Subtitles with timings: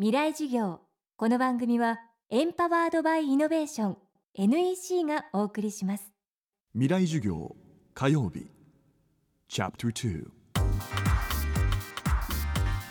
[0.00, 0.78] 未来授業。
[1.16, 1.98] この番組は
[2.30, 3.96] エンパワードバイイノベーション
[4.36, 6.12] NEC がお送りします。
[6.72, 7.56] 未来授業
[7.94, 8.46] 火曜日。
[9.48, 10.24] チャプター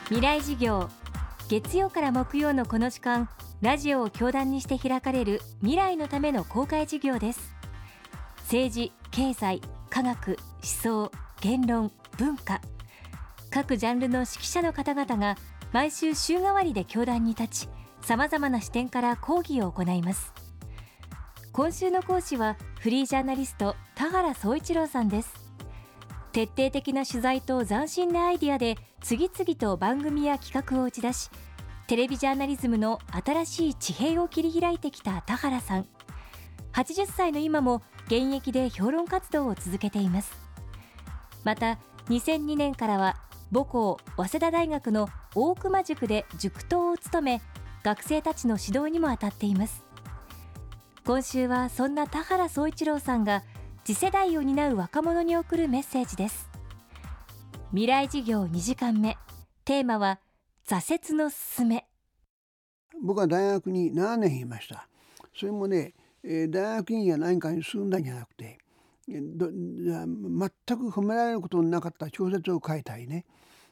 [0.08, 0.90] 未来授業
[1.48, 3.30] 月曜から木曜のこの時間
[3.62, 7.56] ラジオを教壇にして開かれる未来のための公開授業です。
[8.40, 12.60] 政治経済科学思想言論文化。
[13.50, 15.38] 各ジャンルの指揮者の方々が
[15.74, 17.70] 毎週週替わりで教壇に立ち
[18.02, 20.34] さまざまな視点から講義を行います。
[21.52, 25.34] 今週の講師はフリージャーナリスト田原総一郎さんです。
[26.32, 31.32] 徹底的な取材と斬新なアイディアで次々と番組や企画を打ち出し
[31.88, 35.88] テレビジャーナリズムの新しい地平を切り開いてきた田原さん。
[36.74, 40.32] 80歳の今も現役で評論活動を続けています。
[41.44, 41.80] また
[42.10, 43.18] 2002年からは
[43.52, 47.42] 母校早稲田大学の大熊塾で塾頭を務め
[47.84, 49.86] 学生たちの指導にも当たっています。
[51.06, 53.44] 今週はそんな田原総一郎さんが
[53.86, 56.50] 次世代を担う若者に送るメッセージです。
[57.70, 59.18] 未来事業2時間目。
[59.64, 60.20] テーマは
[60.68, 61.86] 挫折のすすめ。
[63.02, 64.90] 僕は大学に7年いました。
[65.34, 65.94] それもね、
[66.24, 68.58] えー、大学院や何かに進んだんじゃなくて
[69.08, 69.22] 全
[70.78, 73.26] く褒められることのなかった小説を書いたりね。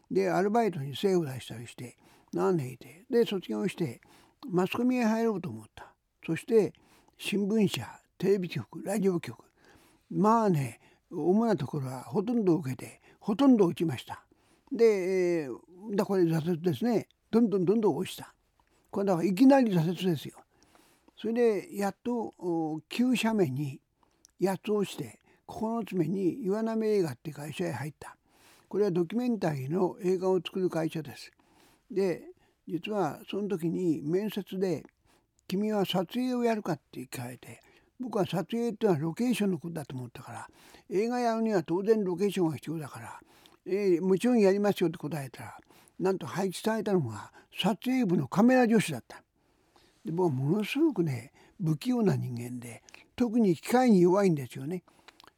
[0.09, 1.97] でアルバイトに精を出したりして
[2.33, 3.05] 何年いて。
[3.09, 4.00] で卒業して
[4.47, 5.94] マスコミへ入ろうと思った。
[6.25, 6.73] そして
[7.17, 9.44] 新聞社テレビ局ラジオ局。
[10.09, 10.80] まあね
[11.11, 14.23] 主なところはほとんど受けてほとんど落ちました。
[14.72, 15.47] で、
[15.95, 17.08] だこれ挫折ですね。
[17.31, 18.33] どんどんどんどん落ちた。
[18.92, 20.36] これだからいきなり挫折ですよ。
[21.17, 22.33] それでやっと
[22.89, 23.80] 急斜面に
[24.42, 28.15] 8つ落ちて9つ目に岩波映画って会社へ入った。
[28.67, 31.31] これはドキュメンタリーの映画を作る会社です。
[31.89, 32.23] で
[32.67, 34.83] 実はその時に面接で
[35.47, 37.61] 「君は撮影をやるか?」って聞かれて
[37.99, 40.49] 僕は撮影っていうのはロケーションのことだと思ったから
[40.89, 43.20] 映画やるには当然ロケーションが必要だから、
[43.65, 45.58] えー、もちろんやりますよって答えたら
[45.99, 49.23] なんと配置されたのが撮影部のカメラ女子だった。
[50.03, 51.31] で僕はものすごくね
[51.64, 52.83] 不器用な人間で
[53.15, 54.83] 特に機械に弱いんですよね。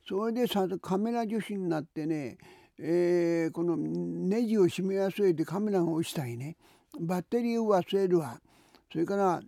[0.07, 2.37] それでさカメラ女子になってね、
[2.79, 6.55] えー、このネジを締め忘れてカメラが落ちたりね
[6.99, 8.39] バッテリーを忘れるわ。
[8.91, 9.41] それから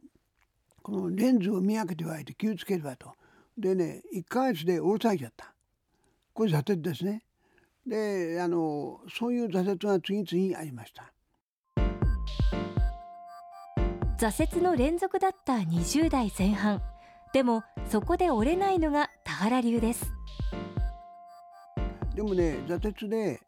[0.82, 3.14] このレンズを見分けてはいて気をつけるわと。
[3.58, 5.54] でね1ヶ月で降ろされちゃった。
[6.34, 7.24] これ挫折ですね。
[7.88, 11.14] であのそういう挫折が次々ありました。
[14.18, 16.82] 挫折の連続だった20代前半。
[17.34, 20.19] でもそこで折れないのが田原流です。
[22.20, 23.40] でもね挫折で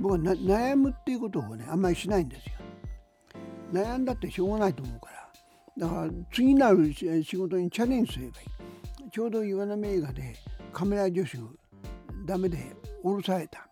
[0.00, 2.52] 僕は悩むっていうことをねあんまりしないんですよ。
[3.72, 5.10] 悩んだってしょうがないと思うか
[5.78, 5.86] ら。
[5.86, 8.44] だから次なる仕事にチャレンジすればい
[9.06, 9.10] い。
[9.12, 10.34] ちょうど岩波映画で
[10.72, 11.38] カメラ助手
[12.26, 13.68] ダメで降ろされた。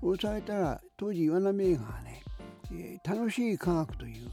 [0.00, 2.22] 降ろされたら当時岩波映画がね、
[2.72, 4.30] え、楽しい科学という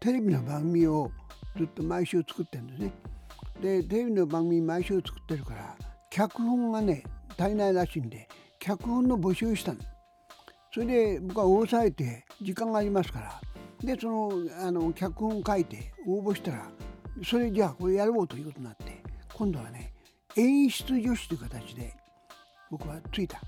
[0.00, 1.12] テレビの番組を
[1.56, 2.92] ずっと毎週作ってるんですね。
[3.62, 5.76] でテレビの番組毎週作ってるから
[6.10, 7.04] 脚本がね
[7.38, 8.28] 足りないらしいんで
[8.62, 9.80] 脚本の募集したの。
[10.72, 13.40] それで僕は降ろされて時間がありますから。
[13.84, 14.30] でその
[14.60, 16.70] あの脚本書いて応募したら
[17.24, 19.02] それじゃあこれやろうということになって
[19.34, 19.92] 今度はね
[20.36, 21.92] 演出助手という形で
[22.70, 23.40] 僕はついた。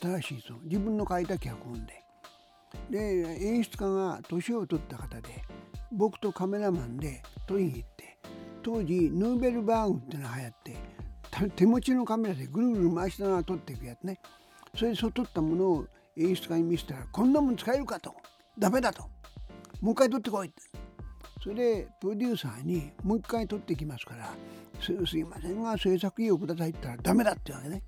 [0.00, 2.02] 新しいその自分の書いた脚本で。
[2.90, 2.98] で
[3.46, 5.44] 演出家が年を取った方で
[5.92, 8.18] 僕とカメラマンで撮りに行って
[8.62, 10.76] 当時ヌーベルバーグっていうのが流行って
[11.54, 14.18] 手持ちのカメラでぐるぐる回しながら撮っていくやつね。
[14.76, 18.14] それでそう取ったものを演出家に見せたらこんなもん使えるかと。
[18.58, 19.02] ダメだと。
[19.80, 20.62] もう一回取ってこいって。
[21.42, 24.34] それでプロデューサーにもう一回取ってきますから
[24.80, 27.82] すいませんが制作費をくださいって言ったらダメだってわけね。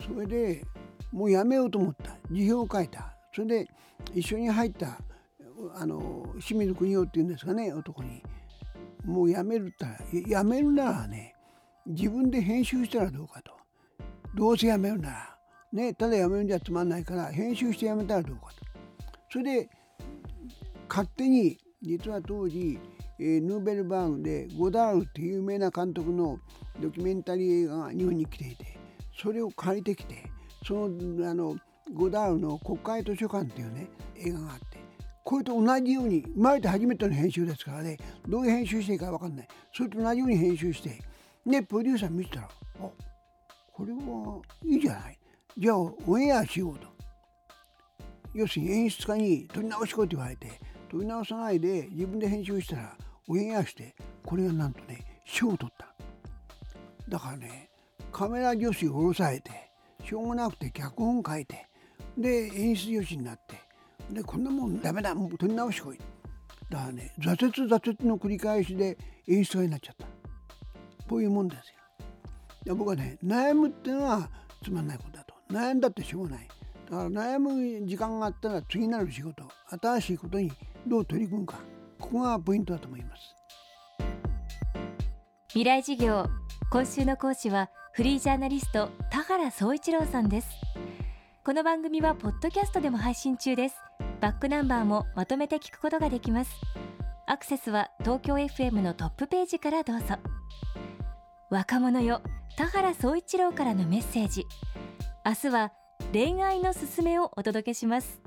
[0.00, 0.64] それで
[1.12, 2.16] もうやめようと思った。
[2.30, 3.14] 辞表を書いた。
[3.34, 3.68] それで
[4.14, 4.98] 一緒に入った
[5.74, 8.22] あの清水邦夫っていうんですかね男に。
[9.04, 11.34] もうやめるって言ったらやめるならね
[11.86, 13.52] 自分で編集したらどうかと。
[14.34, 15.31] どうせやめるなら。
[15.72, 18.62] ね、ただやめるんじゃつまんないから編集してやめたらどうかと。
[19.30, 19.70] それで
[20.88, 22.78] 勝手に実は当時、
[23.18, 26.38] えー、ヌーベルバーグでゴダールっていう有名な監督の
[26.80, 28.78] ドキュメンタリー映画が日本に来ていて
[29.18, 30.30] それを借りてきて
[30.66, 31.56] そのあの
[31.94, 34.78] ゴダールの国会図書館っていうね映画があって
[35.24, 37.96] これと同じように生まれて初めての編集ですからね
[38.28, 41.00] どういう編集していいか分かんないそれと同じように編集して
[41.46, 42.48] でプロデューサー見てたら
[42.80, 42.88] あ
[43.72, 45.18] これはいいじゃない
[45.58, 46.86] じゃあオンエアしようと。
[48.34, 50.58] 要するに演出家に撮り直しこうと言われて
[50.90, 52.96] 撮り直さないで自分で編集したら
[53.28, 53.94] おげやして
[54.24, 55.94] これがなんとね賞を取った。
[57.08, 57.68] だからね
[58.10, 59.50] カメラ助手を下ろされて
[60.04, 61.68] しょうがなくて脚本書いて
[62.16, 63.60] で演出助手になって
[64.10, 65.98] でこんなもんダメだもう撮り直しこい。
[66.70, 68.96] だからね挫折挫折の繰り返しで
[69.28, 70.06] 演出家になっちゃった。
[71.06, 71.72] こういうもんです
[72.66, 72.74] よ。
[72.74, 74.30] 僕はね悩むっていうのは
[74.64, 75.31] つまんないことだと。
[75.52, 76.48] 悩んだってしょうがない。
[76.90, 79.44] だから悩む時間があったら次なる仕事
[79.82, 80.50] 新しいことに
[80.86, 81.56] どう取り組むか
[81.98, 83.36] ここがポイントだと思います。
[85.48, 86.26] 未来事業
[86.70, 90.48] 今週の講師はフリージャーナリスト田原総一郎さんです。
[91.44, 93.76] この番組はポッドキャストでも配信中です。
[94.20, 96.52] バックナンバーもまとめて聞くことができます。
[97.26, 100.16] アクセスは東京 FM のトップページからどうぞ。
[101.50, 102.22] 若者よ
[102.56, 104.46] 田原総一郎からのメッセージ。
[105.24, 105.72] 明日は
[106.12, 108.20] 恋愛のすすめをお届けします。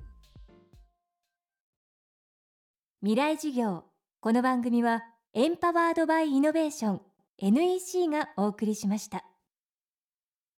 [3.01, 3.83] 未来事業。
[4.21, 5.03] この番組は
[5.33, 7.01] エンパワードバイイノベーション。
[7.37, 9.25] NEC がお送りしました。